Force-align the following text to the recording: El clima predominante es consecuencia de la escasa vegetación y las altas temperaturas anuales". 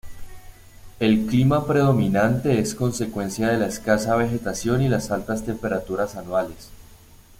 El 0.99 1.27
clima 1.27 1.67
predominante 1.67 2.57
es 2.57 2.73
consecuencia 2.73 3.49
de 3.49 3.59
la 3.59 3.67
escasa 3.67 4.15
vegetación 4.15 4.81
y 4.81 4.89
las 4.89 5.11
altas 5.11 5.45
temperaturas 5.45 6.15
anuales". 6.15 6.71